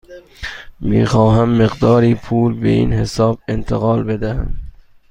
می 0.81 1.05
خواهم 1.05 1.49
مقداری 1.61 2.15
پول 2.15 2.59
به 2.59 2.69
این 2.69 2.93
حساب 2.93 3.39
انتقال 3.47 4.03
بدهم. 4.03 4.55